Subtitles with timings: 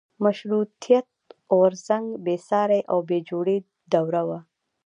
[0.23, 1.07] مشروطیت
[1.55, 3.57] غورځنګ بېسارې او بې جوړې
[3.93, 4.39] دوره وه.